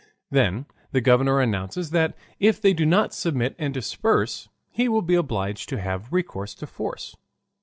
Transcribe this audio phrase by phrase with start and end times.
[0.31, 5.13] Then the governor announces that if they do not submit and disperse, he will be
[5.13, 7.15] obliged to have recourse to force.